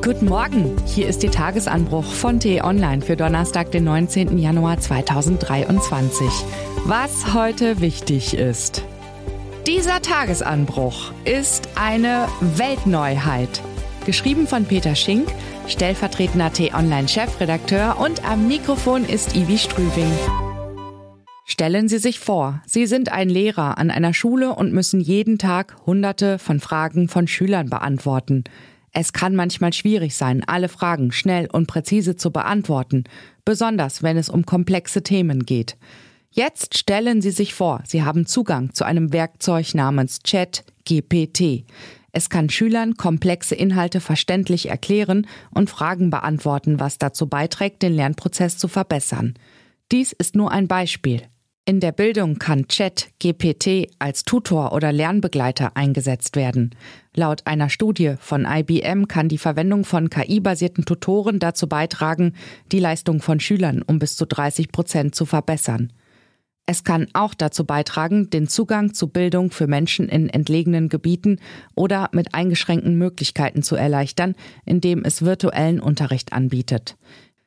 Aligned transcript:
Guten 0.00 0.26
Morgen, 0.26 0.76
hier 0.86 1.08
ist 1.08 1.24
Ihr 1.24 1.32
Tagesanbruch 1.32 2.04
von 2.04 2.38
T-Online 2.38 3.02
für 3.02 3.16
Donnerstag, 3.16 3.72
den 3.72 3.82
19. 3.84 4.38
Januar 4.38 4.78
2023. 4.78 6.24
Was 6.84 7.34
heute 7.34 7.80
wichtig 7.80 8.34
ist. 8.34 8.84
Dieser 9.66 10.00
Tagesanbruch 10.00 11.12
ist 11.24 11.68
eine 11.74 12.28
Weltneuheit. 12.40 13.60
Geschrieben 14.06 14.46
von 14.46 14.64
Peter 14.66 14.94
Schink, 14.94 15.28
stellvertretender 15.66 16.52
T-Online-Chefredakteur 16.52 17.98
und 17.98 18.24
am 18.24 18.46
Mikrofon 18.46 19.04
ist 19.04 19.34
Ivi 19.34 19.58
Strüving. 19.58 20.12
Stellen 21.44 21.88
Sie 21.88 21.98
sich 21.98 22.20
vor, 22.20 22.62
Sie 22.66 22.86
sind 22.86 23.10
ein 23.10 23.28
Lehrer 23.28 23.78
an 23.78 23.90
einer 23.90 24.14
Schule 24.14 24.54
und 24.54 24.72
müssen 24.72 25.00
jeden 25.00 25.38
Tag 25.38 25.74
Hunderte 25.86 26.38
von 26.38 26.60
Fragen 26.60 27.08
von 27.08 27.26
Schülern 27.26 27.68
beantworten. 27.68 28.44
Es 29.00 29.12
kann 29.12 29.36
manchmal 29.36 29.72
schwierig 29.72 30.16
sein, 30.16 30.42
alle 30.48 30.68
Fragen 30.68 31.12
schnell 31.12 31.46
und 31.52 31.68
präzise 31.68 32.16
zu 32.16 32.32
beantworten, 32.32 33.04
besonders 33.44 34.02
wenn 34.02 34.16
es 34.16 34.28
um 34.28 34.44
komplexe 34.44 35.04
Themen 35.04 35.46
geht. 35.46 35.76
Jetzt 36.32 36.76
stellen 36.76 37.22
Sie 37.22 37.30
sich 37.30 37.54
vor, 37.54 37.80
Sie 37.86 38.02
haben 38.02 38.26
Zugang 38.26 38.74
zu 38.74 38.82
einem 38.82 39.12
Werkzeug 39.12 39.72
namens 39.76 40.18
Chat 40.24 40.64
GPT. 40.84 41.64
Es 42.10 42.28
kann 42.28 42.50
Schülern 42.50 42.96
komplexe 42.96 43.54
Inhalte 43.54 44.00
verständlich 44.00 44.68
erklären 44.68 45.28
und 45.52 45.70
Fragen 45.70 46.10
beantworten, 46.10 46.80
was 46.80 46.98
dazu 46.98 47.28
beiträgt, 47.28 47.82
den 47.82 47.92
Lernprozess 47.92 48.58
zu 48.58 48.66
verbessern. 48.66 49.34
Dies 49.92 50.10
ist 50.10 50.34
nur 50.34 50.50
ein 50.50 50.66
Beispiel. 50.66 51.22
In 51.68 51.80
der 51.80 51.92
Bildung 51.92 52.38
kann 52.38 52.66
Chat 52.66 53.10
GPT 53.18 53.90
als 53.98 54.24
Tutor 54.24 54.72
oder 54.72 54.90
Lernbegleiter 54.90 55.76
eingesetzt 55.76 56.34
werden. 56.34 56.74
Laut 57.14 57.46
einer 57.46 57.68
Studie 57.68 58.14
von 58.18 58.46
IBM 58.46 59.06
kann 59.06 59.28
die 59.28 59.36
Verwendung 59.36 59.84
von 59.84 60.08
KI-basierten 60.08 60.86
Tutoren 60.86 61.40
dazu 61.40 61.68
beitragen, 61.68 62.32
die 62.72 62.80
Leistung 62.80 63.20
von 63.20 63.38
Schülern 63.38 63.82
um 63.82 63.98
bis 63.98 64.16
zu 64.16 64.24
30 64.24 64.72
Prozent 64.72 65.14
zu 65.14 65.26
verbessern. 65.26 65.92
Es 66.64 66.84
kann 66.84 67.06
auch 67.12 67.34
dazu 67.34 67.66
beitragen, 67.66 68.30
den 68.30 68.48
Zugang 68.48 68.94
zu 68.94 69.08
Bildung 69.08 69.50
für 69.50 69.66
Menschen 69.66 70.08
in 70.08 70.30
entlegenen 70.30 70.88
Gebieten 70.88 71.38
oder 71.74 72.08
mit 72.12 72.32
eingeschränkten 72.32 72.96
Möglichkeiten 72.96 73.62
zu 73.62 73.76
erleichtern, 73.76 74.36
indem 74.64 75.04
es 75.04 75.20
virtuellen 75.20 75.80
Unterricht 75.80 76.32
anbietet. 76.32 76.96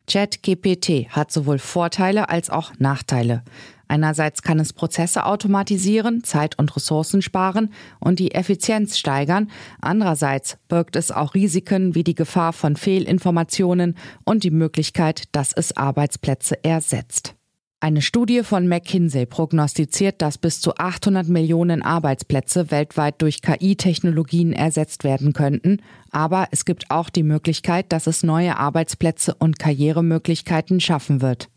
ChatGPT 0.08 1.10
hat 1.10 1.32
sowohl 1.32 1.58
Vorteile 1.58 2.30
als 2.30 2.50
auch 2.50 2.74
Nachteile. 2.80 3.44
Einerseits 3.92 4.42
kann 4.42 4.58
es 4.62 4.72
Prozesse 4.72 5.26
automatisieren, 5.26 6.24
Zeit 6.24 6.58
und 6.58 6.74
Ressourcen 6.74 7.22
sparen 7.22 7.74
und 8.00 8.20
die 8.20 8.34
Effizienz 8.34 8.98
steigern. 8.98 9.52
Andererseits 9.82 10.58
birgt 10.70 10.96
es 10.96 11.12
auch 11.12 11.34
Risiken 11.34 11.94
wie 11.94 12.06
die 12.06 12.16
Gefahr 12.16 12.54
von 12.54 12.78
Fehlinformationen 12.78 13.98
und 14.24 14.46
die 14.46 14.50
Möglichkeit, 14.50 15.24
dass 15.34 15.52
es 15.52 15.76
Arbeitsplätze 15.76 16.64
ersetzt. 16.64 17.36
Eine 17.82 18.02
Studie 18.02 18.44
von 18.44 18.66
McKinsey 18.70 19.26
prognostiziert, 19.26 20.22
dass 20.22 20.38
bis 20.38 20.62
zu 20.62 20.78
800 20.78 21.28
Millionen 21.28 21.82
Arbeitsplätze 21.82 22.72
weltweit 22.72 23.22
durch 23.22 23.42
KI-Technologien 23.42 24.54
ersetzt 24.54 25.04
werden 25.04 25.34
könnten. 25.34 25.82
Aber 26.12 26.48
es 26.52 26.64
gibt 26.64 26.92
auch 26.92 27.10
die 27.10 27.24
Möglichkeit, 27.24 27.92
dass 27.92 28.08
es 28.08 28.24
neue 28.24 28.56
Arbeitsplätze 28.56 29.36
und 29.36 29.60
Karrieremöglichkeiten 29.60 30.80
schaffen 30.80 31.22
wird. 31.22 31.50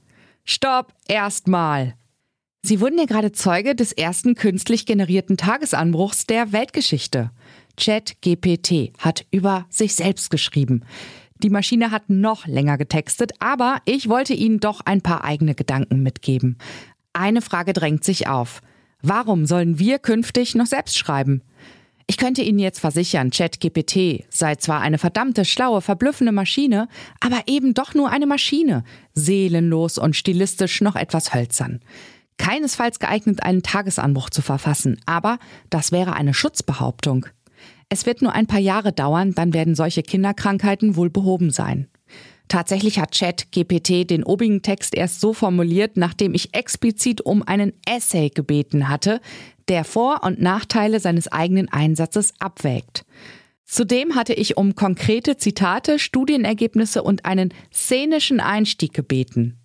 Stopp! 0.45 0.93
Erstmal! 1.07 1.95
Sie 2.67 2.81
wurden 2.81 2.99
ja 2.99 3.05
gerade 3.05 3.31
Zeuge 3.31 3.75
des 3.75 3.93
ersten 3.93 4.37
künstlich 4.37 4.87
generierten 4.87 5.37
Tagesanbruchs 5.37 6.25
der 6.25 6.53
Weltgeschichte. 6.53 7.31
ChatGPT 7.77 8.95
hat 8.99 9.27
über 9.31 9.67
sich 9.69 9.95
selbst 9.95 10.31
geschrieben. 10.31 10.83
Die 11.43 11.51
Maschine 11.51 11.91
hat 11.91 12.09
noch 12.09 12.47
länger 12.47 12.79
getextet, 12.79 13.33
aber 13.39 13.83
ich 13.85 14.09
wollte 14.09 14.33
Ihnen 14.33 14.61
doch 14.61 14.81
ein 14.81 15.03
paar 15.03 15.25
eigene 15.25 15.55
Gedanken 15.55 16.03
mitgeben. 16.03 16.57
Eine 17.13 17.43
Frage 17.43 17.75
drängt 17.75 18.03
sich 18.03 18.29
auf. 18.29 18.63
Warum 19.03 19.45
sollen 19.45 19.79
wir 19.79 19.99
künftig 19.99 20.55
noch 20.55 20.65
selbst 20.65 20.97
schreiben? 20.97 21.43
Ich 22.07 22.17
könnte 22.17 22.41
Ihnen 22.41 22.59
jetzt 22.59 22.81
versichern, 22.81 23.29
ChatGPT 23.29 24.25
sei 24.31 24.57
zwar 24.57 24.81
eine 24.81 24.97
verdammte 24.97 25.45
schlaue, 25.45 25.83
verblüffende 25.83 26.33
Maschine, 26.33 26.89
aber 27.21 27.43
eben 27.45 27.75
doch 27.75 27.93
nur 27.93 28.09
eine 28.09 28.27
Maschine, 28.27 28.85
seelenlos 29.13 29.99
und 29.99 30.17
stilistisch 30.17 30.81
noch 30.81 30.97
etwas 30.97 31.35
hölzern. 31.35 31.81
Keinesfalls 32.39 32.99
geeignet, 32.99 33.43
einen 33.43 33.63
Tagesanbruch 33.63 34.31
zu 34.31 34.43
verfassen, 34.43 35.01
aber 35.07 35.39
das 35.71 35.93
wäre 35.93 36.15
eine 36.15 36.35
Schutzbehauptung. 36.35 37.27
Es 37.89 38.07
wird 38.07 38.23
nur 38.23 38.33
ein 38.33 38.47
paar 38.47 38.61
Jahre 38.61 38.93
dauern, 38.93 39.35
dann 39.35 39.55
werden 39.55 39.75
solche 39.75 40.03
Kinderkrankheiten 40.03 40.97
wohl 40.97 41.11
behoben 41.11 41.51
sein. 41.51 41.89
Tatsächlich 42.49 42.99
hat 42.99 43.13
Chat 43.13 43.51
GPT 43.53 44.11
den 44.11 44.25
obigen 44.25 44.63
Text 44.63 44.95
erst 44.95 45.21
so 45.21 45.33
formuliert, 45.33 45.97
nachdem 45.97 46.35
ich 46.35 46.55
explizit 46.55 47.21
um 47.21 47.43
einen 47.43 47.73
Essay 47.87 48.29
gebeten 48.29 48.89
hatte, 48.89 49.21
der 49.69 49.85
Vor- 49.85 50.23
und 50.25 50.41
Nachteile 50.41 51.01
seines 51.01 51.29
eigenen 51.29 51.73
Einsatzes 51.73 52.35
abwägt. 52.39 53.07
Zudem 53.65 54.15
hatte 54.15 54.35
ich 54.35 54.59
um 54.59 54.75
konkrete 54.75 55.39
Zitate, 55.39 55.99
Studienergebnisse 55.99 57.03
und 57.03 57.25
einen 57.25 57.53
szenischen 57.73 58.41
Einstieg 58.41 58.93
gebeten. 58.93 59.59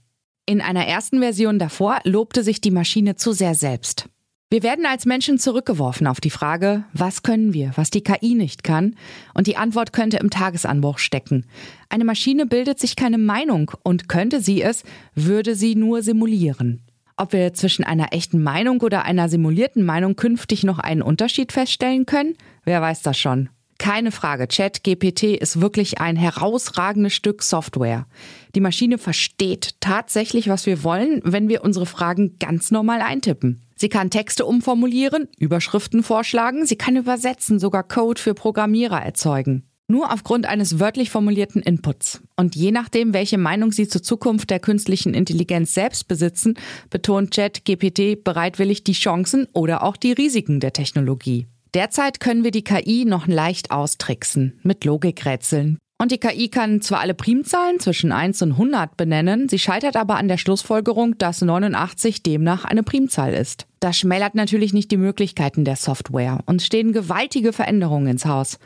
In 0.50 0.62
einer 0.62 0.88
ersten 0.88 1.20
Version 1.20 1.60
davor 1.60 2.00
lobte 2.06 2.42
sich 2.42 2.60
die 2.60 2.72
Maschine 2.72 3.16
zu 3.16 3.34
sehr 3.34 3.54
selbst. 3.54 4.10
Wir 4.50 4.64
werden 4.64 4.88
als 4.88 5.06
Menschen 5.06 5.38
zurückgeworfen 5.38 6.08
auf 6.08 6.22
die 6.22 6.32
Frage, 6.32 6.86
was 6.92 7.22
können 7.22 7.54
wir, 7.54 7.72
was 7.76 7.92
die 7.92 8.02
KI 8.02 8.34
nicht 8.34 8.64
kann? 8.64 8.96
Und 9.36 9.46
die 9.46 9.58
Antwort 9.58 9.94
könnte 9.94 10.18
im 10.18 10.32
Tagesanbruch 10.32 10.98
stecken. 10.98 11.46
Eine 11.90 12.04
Maschine 12.04 12.48
bildet 12.48 12.80
sich 12.80 12.96
keine 12.96 13.20
Meinung 13.20 13.74
und 13.84 14.10
könnte 14.10 14.42
sie 14.42 14.64
es, 14.64 14.82
würde 15.14 15.54
sie 15.54 15.76
nur 15.76 16.02
simulieren. 16.02 16.82
Ob 17.16 17.32
wir 17.32 17.54
zwischen 17.54 17.84
einer 17.84 18.12
echten 18.12 18.42
Meinung 18.42 18.82
oder 18.82 19.06
einer 19.06 19.30
simulierten 19.30 19.86
Meinung 19.86 20.16
künftig 20.16 20.64
noch 20.64 20.80
einen 20.80 21.04
Unterschied 21.04 21.52
feststellen 21.52 22.08
können? 22.08 22.34
Wer 22.64 22.82
weiß 22.82 23.04
das 23.04 23.20
schon. 23.20 23.50
Keine 23.80 24.12
Frage, 24.12 24.46
ChatGPT 24.46 25.24
ist 25.24 25.62
wirklich 25.62 26.00
ein 26.00 26.18
herausragendes 26.18 27.14
Stück 27.14 27.42
Software. 27.42 28.08
Die 28.54 28.60
Maschine 28.60 28.98
versteht 28.98 29.76
tatsächlich, 29.80 30.50
was 30.50 30.66
wir 30.66 30.84
wollen, 30.84 31.22
wenn 31.24 31.48
wir 31.48 31.64
unsere 31.64 31.86
Fragen 31.86 32.38
ganz 32.40 32.72
normal 32.72 33.02
eintippen. 33.02 33.62
Sie 33.78 33.88
kann 33.88 34.10
Texte 34.10 34.46
umformulieren, 34.46 35.30
Überschriften 35.38 36.04
vorschlagen, 36.04 36.66
sie 36.66 36.76
kann 36.76 36.98
übersetzen, 36.98 37.58
sogar 37.58 37.84
Code 37.84 38.22
für 38.22 38.34
Programmierer 38.34 39.02
erzeugen. 39.02 39.64
Nur 39.88 40.12
aufgrund 40.12 40.46
eines 40.46 40.80
wörtlich 40.82 41.10
formulierten 41.10 41.64
Inputs. 41.64 42.22
Und 42.36 42.58
je 42.58 42.72
nachdem, 42.72 43.14
welche 43.14 43.38
Meinung 43.38 43.72
Sie 43.72 43.88
zur 43.88 44.04
Zukunft 44.04 44.50
der 44.50 44.60
künstlichen 44.60 45.14
Intelligenz 45.14 45.74
selbst 45.74 46.10
besitzen, 46.10 46.56
betont 46.90 47.34
ChatGPT 47.34 48.24
bereitwillig 48.26 48.84
die 48.84 48.94
Chancen 48.94 49.48
oder 49.54 49.84
auch 49.84 49.96
die 49.96 50.12
Risiken 50.12 50.60
der 50.60 50.74
Technologie. 50.74 51.48
Derzeit 51.74 52.20
können 52.20 52.44
wir 52.44 52.52
die 52.52 52.64
KI 52.64 53.06
noch 53.06 53.28
leicht 53.28 53.72
austricksen 53.72 54.60
mit 54.64 54.86
Logikrätseln. 54.86 55.78
Und 56.02 56.12
die 56.12 56.18
KI 56.18 56.48
kann 56.48 56.82
zwar 56.82 57.02
alle 57.02 57.14
Primzahlen 57.14 57.80
zwischen 57.80 58.14
1 58.14 58.42
und 58.42 58.52
100 58.54 58.96
benennen, 58.96 59.50
sie 59.50 59.60
scheitert 59.60 59.98
aber 59.98 60.16
an 60.16 60.30
der 60.30 60.38
Schlussfolgerung, 60.38 61.18
dass 61.18 61.42
89 61.42 62.24
demnach 62.24 62.64
eine 62.64 62.84
Primzahl 62.84 63.34
ist. 63.34 63.68
Das 63.82 63.98
schmälert 63.98 64.34
natürlich 64.34 64.72
nicht 64.72 64.92
die 64.92 64.98
Möglichkeiten 64.98 65.66
der 65.66 65.76
Software 65.76 66.40
und 66.46 66.62
stehen 66.62 66.94
gewaltige 66.94 67.52
Veränderungen 67.52 68.08
ins 68.08 68.26
Haus. 68.26 68.60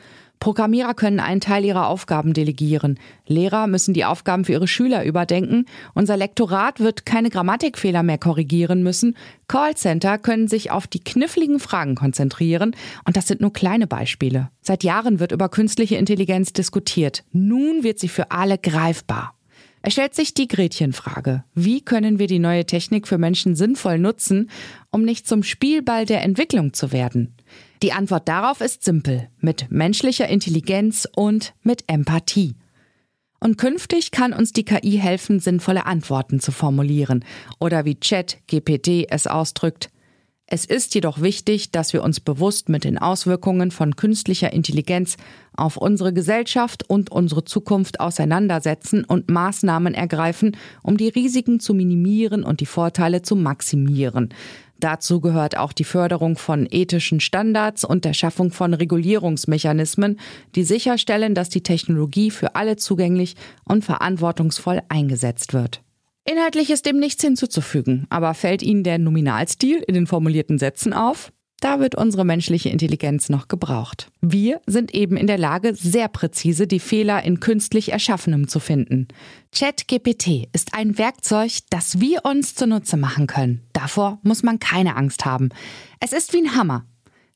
Programmierer 0.43 0.93
können 0.93 1.21
einen 1.21 1.39
Teil 1.39 1.63
ihrer 1.63 1.87
Aufgaben 1.87 2.33
delegieren. 2.33 2.99
Lehrer 3.25 3.65
müssen 3.67 3.93
die 3.93 4.03
Aufgaben 4.03 4.43
für 4.43 4.51
ihre 4.51 4.67
Schüler 4.67 5.05
überdenken. 5.05 5.67
Unser 5.93 6.17
Lektorat 6.17 6.81
wird 6.81 7.05
keine 7.05 7.29
Grammatikfehler 7.29 8.03
mehr 8.03 8.17
korrigieren 8.17 8.83
müssen. 8.83 9.15
Callcenter 9.47 10.17
können 10.17 10.49
sich 10.49 10.69
auf 10.69 10.85
die 10.85 10.99
kniffligen 10.99 11.59
Fragen 11.59 11.95
konzentrieren. 11.95 12.75
Und 13.05 13.15
das 13.15 13.25
sind 13.25 13.39
nur 13.39 13.53
kleine 13.53 13.87
Beispiele. 13.87 14.49
Seit 14.61 14.83
Jahren 14.83 15.21
wird 15.21 15.31
über 15.31 15.47
künstliche 15.47 15.95
Intelligenz 15.95 16.51
diskutiert. 16.51 17.23
Nun 17.31 17.85
wird 17.85 17.99
sie 17.99 18.09
für 18.09 18.31
alle 18.31 18.57
greifbar. 18.57 19.35
Es 19.81 19.93
stellt 19.93 20.13
sich 20.13 20.33
die 20.33 20.49
Gretchenfrage. 20.49 21.45
Wie 21.53 21.79
können 21.79 22.19
wir 22.19 22.27
die 22.27 22.39
neue 22.39 22.65
Technik 22.65 23.07
für 23.07 23.17
Menschen 23.17 23.55
sinnvoll 23.55 23.97
nutzen, 23.97 24.49
um 24.91 25.03
nicht 25.03 25.25
zum 25.25 25.43
Spielball 25.43 26.05
der 26.05 26.21
Entwicklung 26.21 26.73
zu 26.73 26.91
werden? 26.91 27.33
Die 27.81 27.91
Antwort 27.91 28.27
darauf 28.27 28.61
ist 28.61 28.83
simpel, 28.83 29.29
mit 29.39 29.71
menschlicher 29.71 30.27
Intelligenz 30.27 31.07
und 31.15 31.53
mit 31.63 31.83
Empathie. 31.87 32.55
Und 33.39 33.57
künftig 33.57 34.11
kann 34.11 34.31
uns 34.31 34.53
die 34.53 34.63
KI 34.63 34.97
helfen, 34.97 35.39
sinnvolle 35.39 35.85
Antworten 35.85 36.39
zu 36.39 36.51
formulieren 36.51 37.25
oder 37.59 37.83
wie 37.83 37.99
Chat 37.99 38.37
GPT 38.47 39.07
es 39.09 39.27
ausdrückt, 39.27 39.89
es 40.45 40.65
ist 40.65 40.93
jedoch 40.93 41.21
wichtig, 41.21 41.71
dass 41.71 41.93
wir 41.93 42.03
uns 42.03 42.19
bewusst 42.19 42.69
mit 42.69 42.83
den 42.83 42.99
Auswirkungen 42.99 43.71
von 43.71 43.95
künstlicher 43.95 44.53
Intelligenz 44.53 45.17
auf 45.55 45.77
unsere 45.77 46.13
Gesellschaft 46.13 46.87
und 46.87 47.11
unsere 47.11 47.43
Zukunft 47.43 47.99
auseinandersetzen 47.99 49.03
und 49.03 49.31
Maßnahmen 49.31 49.95
ergreifen, 49.95 50.55
um 50.83 50.97
die 50.97 51.07
Risiken 51.07 51.59
zu 51.59 51.73
minimieren 51.73 52.43
und 52.43 52.59
die 52.59 52.65
Vorteile 52.65 53.23
zu 53.23 53.35
maximieren. 53.35 54.29
Dazu 54.83 55.21
gehört 55.21 55.55
auch 55.55 55.71
die 55.71 55.85
Förderung 55.85 56.35
von 56.35 56.67
ethischen 56.69 57.21
Standards 57.21 57.85
und 57.85 58.03
der 58.03 58.13
Schaffung 58.13 58.51
von 58.51 58.73
Regulierungsmechanismen, 58.73 60.19
die 60.55 60.65
sicherstellen, 60.65 61.35
dass 61.35 61.47
die 61.47 61.63
Technologie 61.63 62.31
für 62.31 62.55
alle 62.55 62.75
zugänglich 62.75 63.37
und 63.63 63.85
verantwortungsvoll 63.85 64.81
eingesetzt 64.89 65.53
wird. 65.53 65.81
Inhaltlich 66.29 66.69
ist 66.69 66.85
dem 66.85 66.99
nichts 66.99 67.23
hinzuzufügen, 67.23 68.07
aber 68.09 68.33
fällt 68.33 68.61
Ihnen 68.61 68.83
der 68.83 68.97
Nominalstil 68.97 69.81
in 69.87 69.93
den 69.93 70.05
formulierten 70.05 70.59
Sätzen 70.59 70.91
auf? 70.91 71.31
Da 71.63 71.79
wird 71.79 71.95
unsere 71.95 72.25
menschliche 72.25 72.67
Intelligenz 72.67 73.29
noch 73.29 73.47
gebraucht. 73.47 74.11
Wir 74.19 74.59
sind 74.65 74.93
eben 74.93 75.15
in 75.15 75.27
der 75.27 75.37
Lage, 75.37 75.73
sehr 75.73 76.09
präzise 76.09 76.67
die 76.67 76.81
Fehler 76.81 77.23
in 77.23 77.39
künstlich 77.39 77.93
Erschaffenem 77.93 78.49
zu 78.49 78.59
finden. 78.59 79.07
ChatGPT 79.55 80.49
ist 80.51 80.73
ein 80.73 80.97
Werkzeug, 80.97 81.59
das 81.69 82.01
wir 82.01 82.25
uns 82.25 82.53
zunutze 82.55 82.97
machen 82.97 83.27
können. 83.27 83.61
Davor 83.71 84.19
muss 84.23 84.43
man 84.43 84.59
keine 84.59 84.97
Angst 84.97 85.23
haben. 85.23 85.51
Es 86.01 86.11
ist 86.11 86.33
wie 86.33 86.39
ein 86.39 86.57
Hammer. 86.57 86.85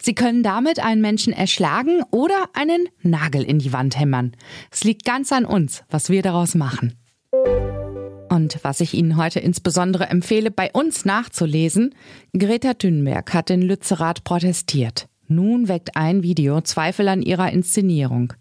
Sie 0.01 0.13
können 0.13 0.44
damit 0.44 0.83
einen 0.83 1.00
Menschen 1.00 1.31
erschlagen 1.31 2.03
oder 2.12 2.50
einen 2.51 2.89
Nagel 3.03 3.44
in 3.44 3.59
die 3.59 3.71
Wand 3.71 3.97
hämmern. 3.97 4.33
Es 4.71 4.83
liegt 4.83 5.06
ganz 5.06 5.31
an 5.31 5.45
uns, 5.45 5.85
was 5.89 6.09
wir 6.09 6.21
daraus 6.21 6.53
machen. 6.53 7.00
Und 8.29 8.59
was 8.63 8.81
ich 8.81 8.94
Ihnen 8.94 9.18
heute 9.18 9.39
insbesondere 9.39 10.09
empfehle, 10.09 10.51
bei 10.51 10.69
uns 10.71 11.06
nachzulesen, 11.06 11.95
Greta 12.38 12.74
Thunberg 12.74 13.33
hat 13.33 13.50
in 13.50 13.62
Lützerath 13.62 14.24
protestiert. 14.24 15.07
Nun 15.27 15.68
weckt 15.68 15.95
ein 15.95 16.24
Video 16.24 16.62
Zweifel 16.62 17.07
an 17.07 17.21
ihrer 17.21 17.51
Inszenierung. 17.51 18.33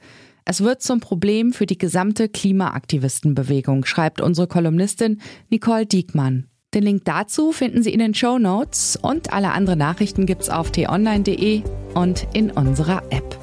Es 0.45 0.61
wird 0.61 0.83
zum 0.83 1.01
Problem 1.01 1.53
für 1.53 1.67
die 1.67 1.79
gesamte 1.79 2.29
Klimaaktivistenbewegung, 2.29 3.85
schreibt 3.85 4.21
unsere 4.21 4.47
Kolumnistin 4.47 5.21
Nicole 5.51 5.87
Diekmann. 5.87 6.47
Den 6.73 6.85
Link 6.85 7.05
dazu 7.05 7.53
finden 7.53 7.83
Sie 7.83 7.93
in 7.93 7.99
den 7.99 8.15
Show 8.15 8.39
Notes 8.39 8.97
und 9.01 9.33
alle 9.33 9.53
anderen 9.53 9.79
Nachrichten 9.79 10.27
gibt's 10.27 10.49
auf 10.49 10.71
t-online.de 10.71 11.63
und 11.95 12.27
in 12.33 12.51
unserer 12.51 13.03
App. 13.11 13.39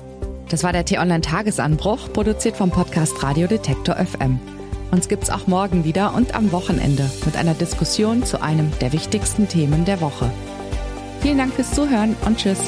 Das 0.49 0.63
war 0.63 0.71
der 0.71 0.85
T-Online 0.85 1.21
Tagesanbruch, 1.21 2.13
produziert 2.13 2.55
vom 2.55 2.69
Podcast 2.69 3.23
Radio 3.23 3.47
Detektor 3.47 3.95
FM. 3.95 4.39
Uns 4.93 5.07
gibt's 5.07 5.31
auch 5.31 5.47
morgen 5.47 5.85
wieder 5.85 6.13
und 6.13 6.35
am 6.35 6.51
Wochenende 6.51 7.09
mit 7.25 7.35
einer 7.35 7.55
Diskussion 7.55 8.23
zu 8.23 8.43
einem 8.43 8.71
der 8.79 8.93
wichtigsten 8.93 9.47
Themen 9.47 9.85
der 9.85 10.01
Woche. 10.01 10.29
Vielen 11.21 11.39
Dank 11.39 11.51
fürs 11.55 11.71
Zuhören 11.71 12.15
und 12.27 12.37
Tschüss. 12.37 12.59